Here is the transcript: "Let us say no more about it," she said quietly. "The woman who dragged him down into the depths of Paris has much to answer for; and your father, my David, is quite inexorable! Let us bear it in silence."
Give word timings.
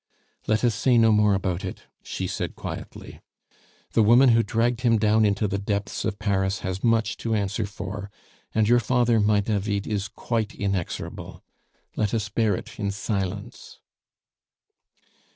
"Let 0.47 0.63
us 0.63 0.73
say 0.73 0.97
no 0.97 1.11
more 1.11 1.35
about 1.35 1.63
it," 1.63 1.83
she 2.01 2.25
said 2.25 2.55
quietly. 2.55 3.21
"The 3.91 4.01
woman 4.01 4.29
who 4.29 4.41
dragged 4.41 4.81
him 4.81 4.97
down 4.97 5.25
into 5.25 5.47
the 5.47 5.59
depths 5.59 6.05
of 6.05 6.17
Paris 6.17 6.61
has 6.61 6.83
much 6.83 7.17
to 7.17 7.35
answer 7.35 7.67
for; 7.67 8.09
and 8.51 8.67
your 8.67 8.79
father, 8.79 9.19
my 9.19 9.41
David, 9.41 9.85
is 9.85 10.07
quite 10.07 10.55
inexorable! 10.55 11.43
Let 11.95 12.15
us 12.15 12.29
bear 12.29 12.55
it 12.55 12.79
in 12.79 12.89
silence." 12.89 13.77